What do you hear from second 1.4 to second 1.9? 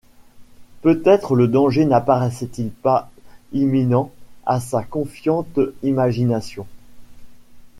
danger